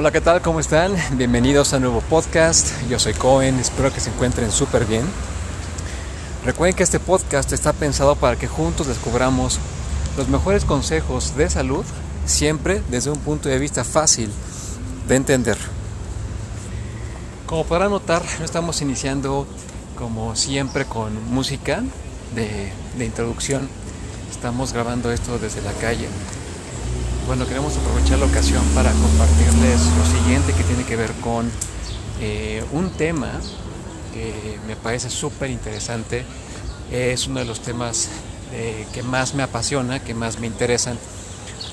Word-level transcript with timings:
Hola, 0.00 0.12
¿qué 0.12 0.22
tal? 0.22 0.40
¿Cómo 0.40 0.60
están? 0.60 0.94
Bienvenidos 1.18 1.74
a 1.74 1.76
un 1.76 1.82
nuevo 1.82 2.00
podcast. 2.00 2.68
Yo 2.88 2.98
soy 2.98 3.12
Cohen, 3.12 3.58
espero 3.58 3.92
que 3.92 4.00
se 4.00 4.08
encuentren 4.08 4.50
súper 4.50 4.86
bien. 4.86 5.04
Recuerden 6.42 6.74
que 6.74 6.84
este 6.84 6.98
podcast 6.98 7.52
está 7.52 7.74
pensado 7.74 8.16
para 8.16 8.36
que 8.36 8.48
juntos 8.48 8.86
descubramos 8.86 9.58
los 10.16 10.28
mejores 10.28 10.64
consejos 10.64 11.36
de 11.36 11.50
salud, 11.50 11.84
siempre 12.24 12.80
desde 12.88 13.10
un 13.10 13.18
punto 13.18 13.50
de 13.50 13.58
vista 13.58 13.84
fácil 13.84 14.30
de 15.06 15.16
entender. 15.16 15.58
Como 17.44 17.66
podrán 17.66 17.90
notar, 17.90 18.22
no 18.38 18.46
estamos 18.46 18.80
iniciando 18.80 19.46
como 19.98 20.34
siempre 20.34 20.86
con 20.86 21.12
música 21.30 21.82
de, 22.34 22.72
de 22.96 23.04
introducción. 23.04 23.68
Estamos 24.30 24.72
grabando 24.72 25.12
esto 25.12 25.38
desde 25.38 25.60
la 25.60 25.72
calle 25.74 26.08
bueno, 27.26 27.46
queremos 27.46 27.76
aprovechar 27.76 28.18
la 28.18 28.26
ocasión 28.26 28.64
para 28.74 28.90
compartirles 28.92 29.80
lo 29.98 30.18
siguiente 30.18 30.52
que 30.52 30.64
tiene 30.64 30.84
que 30.84 30.96
ver 30.96 31.12
con 31.20 31.50
eh, 32.20 32.64
un 32.72 32.90
tema 32.90 33.30
que 34.12 34.58
me 34.66 34.76
parece 34.76 35.10
súper 35.10 35.50
interesante. 35.50 36.24
Es 36.90 37.26
uno 37.28 37.40
de 37.40 37.46
los 37.46 37.60
temas 37.60 38.08
eh, 38.52 38.86
que 38.92 39.02
más 39.02 39.34
me 39.34 39.42
apasiona, 39.42 40.00
que 40.00 40.14
más 40.14 40.38
me 40.40 40.46
interesan, 40.46 40.98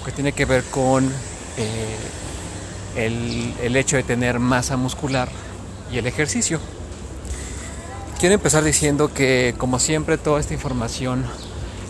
que 0.05 0.11
tiene 0.11 0.31
que 0.31 0.45
ver 0.45 0.63
con 0.65 1.05
eh, 1.57 1.95
el, 2.95 3.53
el 3.61 3.75
hecho 3.75 3.97
de 3.97 4.03
tener 4.03 4.39
masa 4.39 4.77
muscular 4.77 5.29
y 5.91 5.97
el 5.97 6.07
ejercicio. 6.07 6.59
Quiero 8.19 8.35
empezar 8.35 8.63
diciendo 8.63 9.13
que, 9.13 9.55
como 9.57 9.79
siempre, 9.79 10.17
toda 10.17 10.39
esta 10.39 10.53
información 10.53 11.25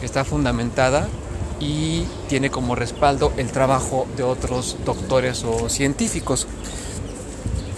está 0.01 0.23
fundamentada 0.23 1.07
y 1.59 2.03
tiene 2.29 2.49
como 2.49 2.75
respaldo 2.75 3.33
el 3.37 3.51
trabajo 3.51 4.07
de 4.15 4.23
otros 4.23 4.77
doctores 4.85 5.43
o 5.43 5.69
científicos. 5.69 6.47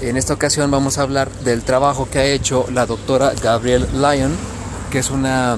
En 0.02 0.18
esta 0.18 0.34
ocasión 0.34 0.72
vamos 0.72 0.98
a 0.98 1.02
hablar 1.02 1.30
del 1.30 1.64
trabajo 1.64 2.10
que 2.10 2.20
ha 2.20 2.26
hecho 2.26 2.66
la 2.72 2.86
doctora 2.86 3.34
Gabrielle 3.42 3.88
Lyon, 3.94 4.36
que 4.92 5.00
es 5.00 5.10
una 5.10 5.58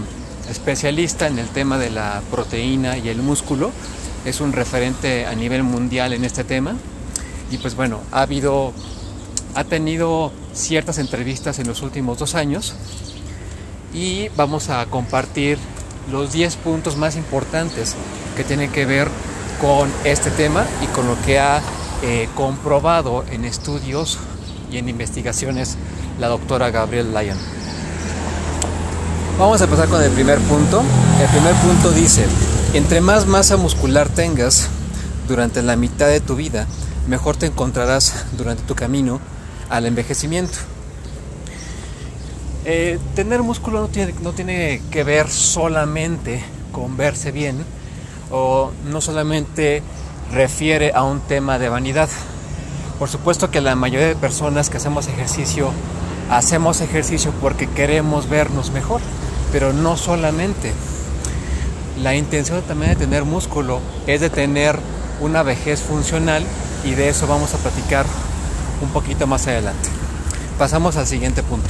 especialista 0.49 1.27
en 1.27 1.39
el 1.39 1.47
tema 1.47 1.77
de 1.77 1.89
la 1.89 2.21
proteína 2.31 2.97
y 2.97 3.09
el 3.09 3.21
músculo. 3.21 3.71
Es 4.25 4.41
un 4.41 4.51
referente 4.51 5.25
a 5.25 5.35
nivel 5.35 5.63
mundial 5.63 6.13
en 6.13 6.25
este 6.25 6.43
tema. 6.43 6.75
Y 7.51 7.57
pues 7.57 7.75
bueno, 7.75 8.01
ha 8.11 8.21
habido, 8.21 8.73
ha 9.55 9.63
tenido 9.63 10.31
ciertas 10.53 10.97
entrevistas 10.97 11.59
en 11.59 11.67
los 11.67 11.81
últimos 11.81 12.17
dos 12.17 12.35
años 12.35 12.75
y 13.93 14.29
vamos 14.29 14.69
a 14.69 14.85
compartir 14.85 15.57
los 16.11 16.31
10 16.31 16.55
puntos 16.57 16.97
más 16.97 17.15
importantes 17.15 17.95
que 18.41 18.47
tienen 18.47 18.71
que 18.71 18.87
ver 18.87 19.07
con 19.61 19.87
este 20.03 20.31
tema 20.31 20.65
y 20.81 20.87
con 20.87 21.07
lo 21.07 21.15
que 21.21 21.37
ha 21.37 21.61
eh, 22.01 22.27
comprobado 22.33 23.23
en 23.29 23.45
estudios 23.45 24.17
y 24.71 24.77
en 24.77 24.89
investigaciones 24.89 25.77
la 26.19 26.27
doctora 26.27 26.71
Gabrielle 26.71 27.11
Lyon. 27.11 27.37
Vamos 29.37 29.61
a 29.61 29.65
empezar 29.65 29.89
con 29.89 30.01
el 30.01 30.09
primer 30.09 30.39
punto. 30.39 30.81
El 31.21 31.27
primer 31.27 31.53
punto 31.53 31.91
dice, 31.91 32.25
entre 32.73 32.99
más 32.99 33.27
masa 33.27 33.57
muscular 33.57 34.09
tengas 34.09 34.69
durante 35.27 35.61
la 35.61 35.75
mitad 35.75 36.07
de 36.07 36.19
tu 36.19 36.35
vida, 36.35 36.65
mejor 37.07 37.37
te 37.37 37.45
encontrarás 37.45 38.25
durante 38.35 38.63
tu 38.63 38.73
camino 38.73 39.19
al 39.69 39.85
envejecimiento. 39.85 40.57
Eh, 42.65 42.97
tener 43.13 43.43
músculo 43.43 43.81
no 43.81 43.87
tiene, 43.89 44.15
no 44.23 44.31
tiene 44.31 44.81
que 44.89 45.03
ver 45.03 45.29
solamente 45.29 46.43
con 46.71 46.97
verse 46.97 47.31
bien 47.31 47.63
o 48.31 48.71
no 48.85 49.01
solamente 49.01 49.83
refiere 50.31 50.91
a 50.93 51.03
un 51.03 51.19
tema 51.19 51.59
de 51.59 51.69
vanidad. 51.69 52.09
Por 52.99 53.09
supuesto 53.09 53.51
que 53.51 53.61
la 53.61 53.75
mayoría 53.75 54.07
de 54.07 54.15
personas 54.15 54.69
que 54.69 54.77
hacemos 54.77 55.07
ejercicio, 55.07 55.71
hacemos 56.29 56.81
ejercicio 56.81 57.31
porque 57.41 57.67
queremos 57.67 58.29
vernos 58.29 58.71
mejor, 58.71 59.01
pero 59.51 59.73
no 59.73 59.97
solamente. 59.97 60.73
La 62.01 62.15
intención 62.15 62.61
también 62.63 62.91
de 62.91 62.97
tener 62.97 63.25
músculo 63.25 63.79
es 64.07 64.21
de 64.21 64.29
tener 64.29 64.79
una 65.19 65.43
vejez 65.43 65.81
funcional 65.81 66.43
y 66.83 66.91
de 66.91 67.09
eso 67.09 67.27
vamos 67.27 67.53
a 67.53 67.57
platicar 67.57 68.05
un 68.81 68.89
poquito 68.89 69.27
más 69.27 69.47
adelante. 69.47 69.89
Pasamos 70.57 70.95
al 70.95 71.07
siguiente 71.07 71.43
punto. 71.43 71.69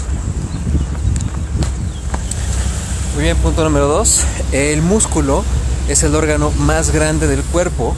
Muy 3.15 3.23
bien, 3.23 3.37
punto 3.37 3.63
número 3.63 3.87
dos. 3.87 4.25
El 4.51 4.81
músculo 4.81 5.43
es 5.91 6.03
el 6.03 6.15
órgano 6.15 6.51
más 6.51 6.91
grande 6.91 7.27
del 7.27 7.43
cuerpo 7.43 7.93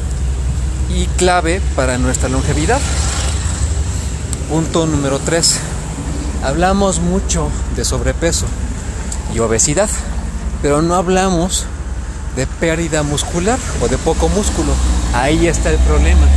y 0.90 1.06
clave 1.18 1.62
para 1.76 2.00
nuestra 2.00 2.28
longevidad. 2.28 2.82
Punto 4.50 4.88
número 4.88 5.20
tres. 5.20 5.60
Hablamos 6.44 7.00
mucho 7.00 7.50
de 7.76 7.86
sobrepeso 7.86 8.48
y 9.36 9.40
obesidad, 9.40 9.90
pero 10.62 10.82
no 10.82 10.96
hablamos 10.96 11.66
de 12.36 12.48
pérdida 12.48 13.04
muscular 13.04 13.60
o 13.82 13.88
de 13.88 14.00
poco 14.00 14.28
músculo. 14.30 14.72
Ahí 15.14 15.48
está 15.48 15.70
el 15.70 15.78
problema. 15.78 16.28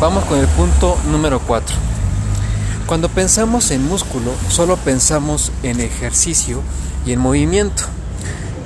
Vamos 0.00 0.24
con 0.24 0.38
el 0.38 0.46
punto 0.48 0.96
número 1.10 1.38
4. 1.40 1.76
Cuando 2.86 3.10
pensamos 3.10 3.70
en 3.70 3.86
músculo, 3.86 4.32
solo 4.48 4.78
pensamos 4.78 5.52
en 5.62 5.80
ejercicio 5.80 6.62
y 7.04 7.12
en 7.12 7.20
movimiento. 7.20 7.84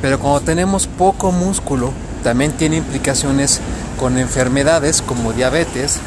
Pero 0.05 0.19
cuando 0.19 0.43
tenemos 0.43 0.87
poco 0.87 1.33
músculo, 1.33 1.91
también 2.23 2.53
tiene 2.53 2.77
implicaciones 2.77 3.63
con 3.99 4.19
enfermedades 4.19 5.01
como 5.01 5.33
diabetes, 5.33 5.99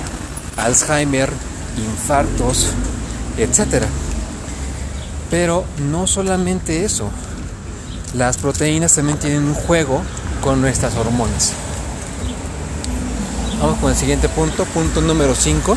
Alzheimer, 0.56 1.32
infartos, 1.76 2.74
etc. 3.40 3.86
Pero 5.32 5.66
no 5.90 6.06
solamente 6.06 6.86
eso. 6.86 7.10
Las 8.14 8.38
proteínas 8.38 8.94
también 8.94 9.18
tienen 9.18 9.44
un 9.46 9.56
juego 9.56 10.04
con 10.44 10.62
nuestras 10.62 10.96
hormonas. 10.96 11.54
Vamos 13.60 13.80
con 13.80 13.90
el 13.90 13.98
siguiente 13.98 14.30
punto, 14.30 14.66
punto 14.66 15.02
número 15.02 15.34
5 15.34 15.76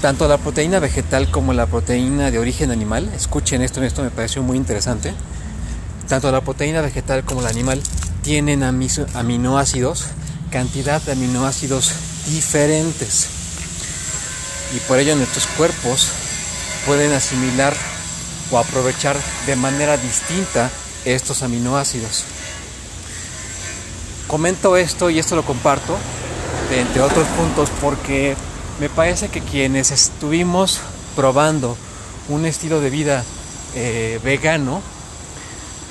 tanto 0.00 0.28
la 0.28 0.36
proteína 0.36 0.80
vegetal 0.80 1.30
como 1.30 1.54
la 1.54 1.64
proteína 1.64 2.30
de 2.30 2.38
origen 2.38 2.70
animal, 2.70 3.10
escuchen 3.16 3.62
esto, 3.62 3.82
esto 3.82 4.02
me 4.02 4.10
pareció 4.10 4.42
muy 4.42 4.58
interesante, 4.58 5.14
tanto 6.08 6.30
la 6.30 6.40
proteína 6.40 6.80
vegetal 6.80 7.24
como 7.24 7.42
la 7.42 7.48
animal 7.48 7.82
tienen 8.22 8.62
aminoácidos, 8.62 10.06
cantidad 10.50 11.00
de 11.02 11.12
aminoácidos 11.12 11.92
diferentes. 12.26 13.28
Y 14.74 14.78
por 14.88 14.98
ello 14.98 15.14
nuestros 15.16 15.46
cuerpos 15.46 16.08
pueden 16.86 17.12
asimilar 17.12 17.74
o 18.50 18.58
aprovechar 18.58 19.16
de 19.46 19.56
manera 19.56 19.96
distinta 19.96 20.70
estos 21.04 21.42
aminoácidos. 21.42 22.24
Comento 24.26 24.76
esto 24.76 25.10
y 25.10 25.18
esto 25.18 25.36
lo 25.36 25.44
comparto, 25.44 25.96
entre 26.72 27.02
otros 27.02 27.26
puntos, 27.28 27.68
porque 27.80 28.36
me 28.80 28.88
parece 28.88 29.28
que 29.28 29.40
quienes 29.40 29.90
estuvimos 29.90 30.80
probando 31.14 31.76
un 32.28 32.46
estilo 32.46 32.80
de 32.80 32.90
vida 32.90 33.24
eh, 33.74 34.18
vegano, 34.24 34.82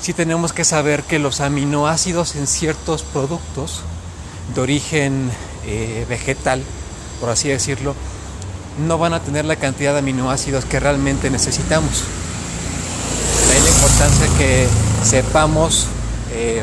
sí 0.04 0.12
tenemos 0.12 0.52
que 0.52 0.64
saber 0.64 1.02
que 1.02 1.18
los 1.18 1.40
aminoácidos 1.40 2.36
en 2.36 2.46
ciertos 2.46 3.02
productos 3.02 3.80
de 4.54 4.60
origen 4.60 5.30
eh, 5.64 6.04
vegetal, 6.10 6.62
por 7.20 7.30
así 7.30 7.48
decirlo, 7.48 7.94
no 8.86 8.98
van 8.98 9.14
a 9.14 9.20
tener 9.20 9.46
la 9.46 9.56
cantidad 9.56 9.94
de 9.94 10.00
aminoácidos 10.00 10.66
que 10.66 10.78
realmente 10.78 11.30
necesitamos. 11.30 12.04
De 13.48 13.54
ahí 13.54 13.62
la 13.62 13.70
importancia 13.70 14.26
que 14.36 14.68
sepamos 15.02 15.86
eh, 16.34 16.62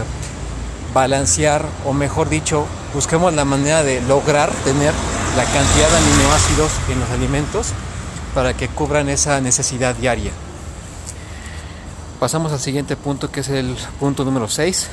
balancear, 0.94 1.66
o 1.88 1.94
mejor 1.94 2.30
dicho, 2.30 2.68
busquemos 2.94 3.34
la 3.34 3.44
manera 3.44 3.82
de 3.82 4.02
lograr 4.02 4.52
tener 4.64 4.94
la 5.36 5.46
cantidad 5.46 5.90
de 5.90 5.98
aminoácidos 5.98 6.72
en 6.92 7.00
los 7.00 7.10
alimentos 7.10 7.70
para 8.36 8.54
que 8.54 8.68
cubran 8.68 9.10
esa 9.10 9.42
necesidad 9.42 9.96
diaria. 9.96 10.32
Pasamos 12.22 12.52
al 12.52 12.60
siguiente 12.60 12.96
punto 12.96 13.32
que 13.32 13.40
es 13.40 13.50
el 13.50 13.76
punto 14.00 14.24
número 14.24 14.48
6. 14.48 14.90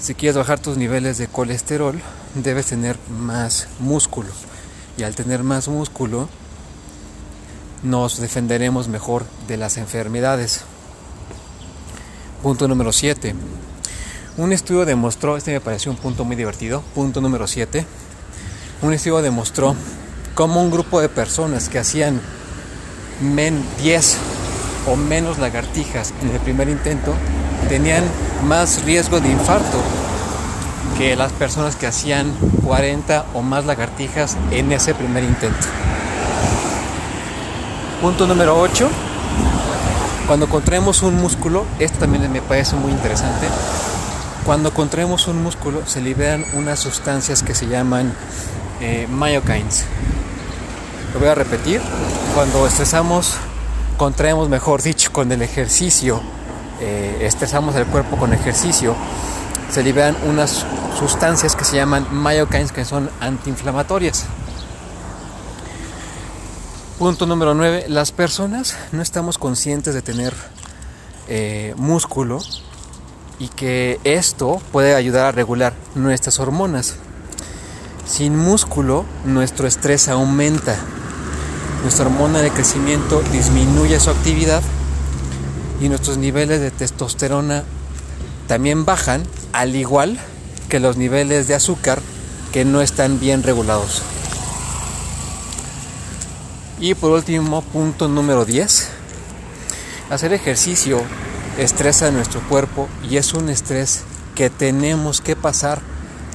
Si 0.00 0.16
quieres 0.16 0.36
bajar 0.36 0.58
tus 0.58 0.76
niveles 0.76 1.18
de 1.18 1.28
colesterol, 1.28 2.00
debes 2.34 2.66
tener 2.66 2.98
más 3.08 3.68
músculo. 3.78 4.30
Y 4.98 5.04
al 5.04 5.14
tener 5.14 5.44
más 5.44 5.68
músculo, 5.68 6.28
nos 7.84 8.18
defenderemos 8.18 8.88
mejor 8.88 9.24
de 9.46 9.56
las 9.56 9.76
enfermedades. 9.76 10.62
Punto 12.42 12.66
número 12.66 12.92
7. 12.92 13.36
Un 14.36 14.52
estudio 14.52 14.84
demostró, 14.84 15.36
este 15.36 15.52
me 15.52 15.60
pareció 15.60 15.92
un 15.92 15.96
punto 15.96 16.24
muy 16.24 16.34
divertido, 16.34 16.82
punto 16.92 17.20
número 17.20 17.46
7, 17.46 17.86
un 18.82 18.92
estudio 18.92 19.22
demostró 19.22 19.76
cómo 20.34 20.60
un 20.60 20.72
grupo 20.72 21.00
de 21.00 21.08
personas 21.08 21.68
que 21.68 21.78
hacían 21.78 22.20
men 23.20 23.64
10 23.80 24.18
o 24.86 24.96
menos 24.96 25.38
lagartijas 25.38 26.12
en 26.22 26.30
el 26.30 26.40
primer 26.40 26.68
intento 26.68 27.14
tenían 27.68 28.04
más 28.44 28.84
riesgo 28.84 29.20
de 29.20 29.30
infarto 29.30 29.78
que 30.96 31.16
las 31.16 31.32
personas 31.32 31.76
que 31.76 31.86
hacían 31.86 32.32
40 32.64 33.26
o 33.34 33.42
más 33.42 33.66
lagartijas 33.66 34.36
en 34.50 34.72
ese 34.72 34.94
primer 34.94 35.24
intento. 35.24 35.66
Punto 38.00 38.26
número 38.26 38.58
8. 38.58 38.88
Cuando 40.26 40.48
contraemos 40.48 41.02
un 41.02 41.16
músculo, 41.16 41.66
esto 41.78 41.98
también 42.00 42.30
me 42.32 42.40
parece 42.40 42.76
muy 42.76 42.92
interesante, 42.92 43.46
cuando 44.46 44.72
contraemos 44.72 45.26
un 45.26 45.42
músculo 45.42 45.84
se 45.86 46.00
liberan 46.00 46.44
unas 46.54 46.78
sustancias 46.78 47.42
que 47.42 47.52
se 47.52 47.66
llaman 47.66 48.12
eh, 48.80 49.08
myokines. 49.10 49.84
Lo 51.12 51.18
voy 51.18 51.28
a 51.28 51.34
repetir. 51.34 51.80
Cuando 52.32 52.64
estresamos, 52.64 53.38
contraemos, 53.96 54.48
mejor 54.48 54.82
dicho, 54.82 55.12
con 55.12 55.32
el 55.32 55.42
ejercicio, 55.42 56.20
eh, 56.80 57.18
estresamos 57.22 57.74
el 57.76 57.86
cuerpo 57.86 58.16
con 58.16 58.32
ejercicio, 58.32 58.94
se 59.70 59.82
liberan 59.82 60.16
unas 60.28 60.64
sustancias 60.98 61.56
que 61.56 61.64
se 61.64 61.76
llaman 61.76 62.06
myokines, 62.10 62.72
que 62.72 62.84
son 62.84 63.10
antiinflamatorias. 63.20 64.26
Punto 66.98 67.26
número 67.26 67.54
9. 67.54 67.86
Las 67.88 68.12
personas 68.12 68.76
no 68.92 69.02
estamos 69.02 69.36
conscientes 69.36 69.92
de 69.92 70.00
tener 70.00 70.32
eh, 71.28 71.74
músculo 71.76 72.38
y 73.38 73.48
que 73.48 74.00
esto 74.04 74.62
puede 74.72 74.94
ayudar 74.94 75.26
a 75.26 75.32
regular 75.32 75.74
nuestras 75.94 76.38
hormonas. 76.38 76.96
Sin 78.06 78.36
músculo, 78.38 79.04
nuestro 79.24 79.66
estrés 79.66 80.08
aumenta, 80.08 80.76
nuestra 81.82 82.06
hormona 82.06 82.40
de 82.40 82.50
crecimiento 82.50 83.22
disminuye 83.32 83.98
su 84.00 84.10
actividad 84.10 84.62
y 85.80 85.88
nuestros 85.88 86.18
niveles 86.18 86.60
de 86.60 86.70
testosterona 86.70 87.64
también 88.48 88.84
bajan, 88.84 89.24
al 89.52 89.74
igual 89.74 90.18
que 90.68 90.80
los 90.80 90.96
niveles 90.96 91.48
de 91.48 91.54
azúcar 91.54 92.00
que 92.52 92.64
no 92.64 92.80
están 92.80 93.20
bien 93.20 93.42
regulados. 93.42 94.02
Y 96.78 96.94
por 96.94 97.12
último, 97.12 97.62
punto 97.62 98.06
número 98.08 98.44
10. 98.44 98.88
Hacer 100.10 100.32
ejercicio 100.32 101.02
estresa 101.58 102.10
nuestro 102.10 102.40
cuerpo 102.48 102.88
y 103.08 103.16
es 103.16 103.32
un 103.32 103.48
estrés 103.48 104.04
que 104.34 104.50
tenemos 104.50 105.20
que 105.22 105.36
pasar, 105.36 105.80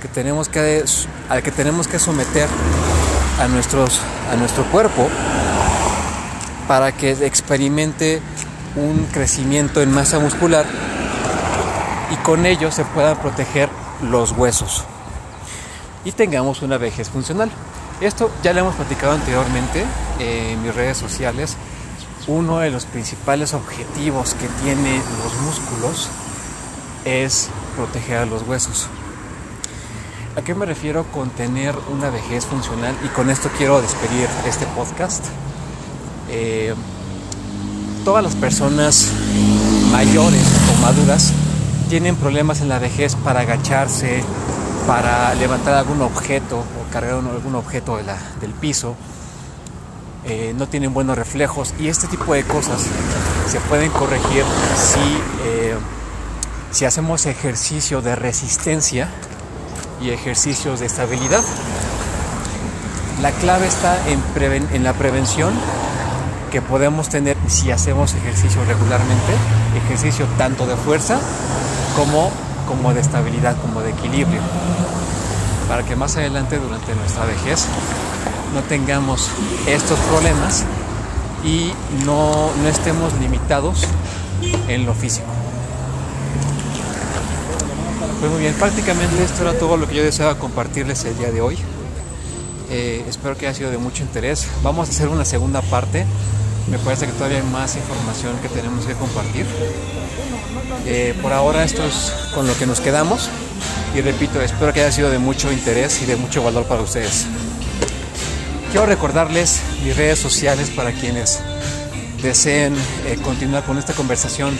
que 0.01 0.07
tenemos 0.07 0.49
que, 0.49 0.83
al 1.29 1.43
que 1.43 1.51
tenemos 1.51 1.87
que 1.87 1.99
someter 1.99 2.49
a, 3.39 3.47
nuestros, 3.47 3.99
a 4.31 4.35
nuestro 4.35 4.63
cuerpo 4.65 5.09
para 6.67 6.91
que 6.93 7.11
experimente 7.11 8.21
un 8.75 9.07
crecimiento 9.11 9.81
en 9.81 9.91
masa 9.91 10.19
muscular 10.19 10.65
y 12.11 12.15
con 12.23 12.45
ello 12.45 12.71
se 12.71 12.85
puedan 12.85 13.17
proteger 13.17 13.69
los 14.01 14.31
huesos 14.31 14.85
y 16.05 16.11
tengamos 16.13 16.61
una 16.61 16.77
vejez 16.77 17.09
funcional. 17.09 17.51
Esto 17.99 18.31
ya 18.41 18.53
lo 18.53 18.61
hemos 18.61 18.75
platicado 18.75 19.13
anteriormente 19.13 19.85
en 20.19 20.61
mis 20.63 20.73
redes 20.73 20.97
sociales. 20.97 21.57
Uno 22.27 22.59
de 22.59 22.71
los 22.71 22.85
principales 22.85 23.53
objetivos 23.53 24.33
que 24.35 24.47
tienen 24.63 25.01
los 25.23 25.35
músculos 25.41 26.09
es 27.05 27.49
proteger 27.75 28.19
a 28.19 28.25
los 28.25 28.43
huesos. 28.43 28.87
¿A 30.33 30.41
qué 30.41 30.55
me 30.55 30.65
refiero 30.65 31.03
con 31.11 31.29
tener 31.29 31.75
una 31.91 32.09
vejez 32.09 32.45
funcional? 32.45 32.95
Y 33.03 33.09
con 33.09 33.29
esto 33.29 33.49
quiero 33.57 33.81
despedir 33.81 34.29
este 34.47 34.65
podcast. 34.67 35.25
Eh, 36.29 36.73
todas 38.05 38.23
las 38.23 38.35
personas 38.35 39.09
mayores 39.91 40.45
o 40.71 40.81
maduras 40.81 41.33
tienen 41.89 42.15
problemas 42.15 42.61
en 42.61 42.69
la 42.69 42.79
vejez 42.79 43.15
para 43.15 43.41
agacharse, 43.41 44.23
para 44.87 45.35
levantar 45.35 45.73
algún 45.73 46.01
objeto 46.01 46.59
o 46.59 46.93
cargar 46.93 47.15
algún 47.15 47.55
objeto 47.55 47.97
del 47.97 48.51
piso. 48.53 48.95
Eh, 50.23 50.53
no 50.55 50.65
tienen 50.65 50.93
buenos 50.93 51.17
reflejos 51.17 51.73
y 51.77 51.89
este 51.89 52.07
tipo 52.07 52.33
de 52.33 52.43
cosas 52.43 52.87
se 53.49 53.59
pueden 53.61 53.91
corregir 53.91 54.45
si, 54.77 54.99
eh, 55.43 55.75
si 56.71 56.85
hacemos 56.85 57.25
ejercicio 57.25 58.01
de 58.01 58.15
resistencia 58.15 59.09
y 60.01 60.09
ejercicios 60.09 60.79
de 60.79 60.85
estabilidad. 60.87 61.43
La 63.21 63.31
clave 63.31 63.67
está 63.67 63.97
en, 64.07 64.21
en 64.73 64.83
la 64.83 64.93
prevención 64.93 65.53
que 66.51 66.61
podemos 66.61 67.09
tener 67.09 67.37
si 67.47 67.71
hacemos 67.71 68.13
ejercicio 68.13 68.63
regularmente, 68.65 69.33
ejercicio 69.85 70.25
tanto 70.37 70.65
de 70.65 70.75
fuerza 70.75 71.19
como 71.95 72.31
como 72.71 72.93
de 72.93 73.01
estabilidad, 73.01 73.57
como 73.59 73.81
de 73.81 73.89
equilibrio, 73.89 74.39
para 75.67 75.83
que 75.83 75.97
más 75.97 76.15
adelante 76.15 76.57
durante 76.57 76.95
nuestra 76.95 77.25
vejez 77.25 77.65
no 78.53 78.61
tengamos 78.61 79.29
estos 79.67 79.99
problemas 79.99 80.63
y 81.43 81.73
no, 82.05 82.49
no 82.61 82.67
estemos 82.69 83.13
limitados 83.19 83.83
en 84.69 84.85
lo 84.85 84.93
físico. 84.93 85.30
Pues 88.21 88.31
muy 88.31 88.41
bien, 88.41 88.53
prácticamente 88.53 89.23
esto 89.23 89.41
era 89.41 89.57
todo 89.57 89.77
lo 89.77 89.87
que 89.87 89.95
yo 89.95 90.03
deseaba 90.03 90.37
compartirles 90.37 91.03
el 91.05 91.17
día 91.17 91.31
de 91.31 91.41
hoy. 91.41 91.57
Eh, 92.69 93.03
espero 93.09 93.35
que 93.35 93.47
haya 93.47 93.57
sido 93.57 93.71
de 93.71 93.79
mucho 93.79 94.03
interés. 94.03 94.47
Vamos 94.61 94.87
a 94.87 94.91
hacer 94.91 95.07
una 95.07 95.25
segunda 95.25 95.63
parte. 95.63 96.05
Me 96.69 96.77
parece 96.77 97.07
que 97.07 97.13
todavía 97.13 97.39
hay 97.39 97.47
más 97.47 97.75
información 97.75 98.37
que 98.43 98.49
tenemos 98.49 98.85
que 98.85 98.93
compartir. 98.93 99.47
Eh, 100.85 101.15
por 101.19 101.33
ahora 101.33 101.63
esto 101.63 101.83
es 101.83 102.13
con 102.35 102.45
lo 102.45 102.55
que 102.55 102.67
nos 102.67 102.79
quedamos 102.79 103.27
y 103.95 104.01
repito, 104.01 104.39
espero 104.39 104.71
que 104.71 104.81
haya 104.81 104.91
sido 104.91 105.09
de 105.09 105.17
mucho 105.17 105.51
interés 105.51 105.99
y 106.03 106.05
de 106.05 106.15
mucho 106.15 106.43
valor 106.43 106.65
para 106.65 106.83
ustedes. 106.83 107.25
Quiero 108.69 108.85
recordarles 108.85 109.61
mis 109.83 109.97
redes 109.97 110.19
sociales 110.19 110.69
para 110.69 110.91
quienes 110.91 111.39
deseen 112.21 112.75
eh, 113.07 113.17
continuar 113.23 113.63
con 113.63 113.79
esta 113.79 113.93
conversación 113.93 114.55